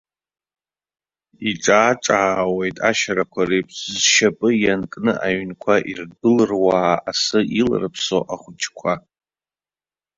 Иҿаа-ҿаауеит, 1.49 2.77
ашьарақәа 2.89 3.41
реиԥш 3.49 3.75
зшьапы 3.95 4.49
ианкны 4.61 5.13
аҩнқәа 5.25 5.75
ирдәылрууаа 5.89 6.93
асы 7.09 7.39
иларԥсо 7.59 8.19
ахәыҷқәа. 8.33 8.93